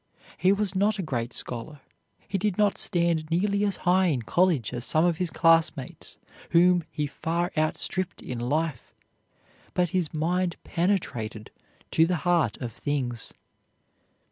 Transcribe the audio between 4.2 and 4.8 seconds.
college